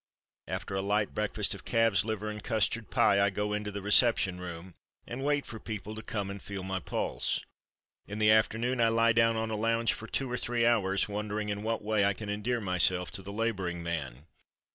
[0.47, 4.39] After a light breakfast of calf's liver and custard pie I go into the reception
[4.41, 4.73] room
[5.05, 7.45] and wait for people to come and feel my pulse.
[8.07, 11.49] In the afternoon I lie down on a lounge for two or three hours, wondering
[11.49, 14.25] in what way I can endear myself to the laboring man.